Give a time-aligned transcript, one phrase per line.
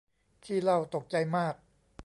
[0.43, 1.55] ขี้เหล้าตกใจมาก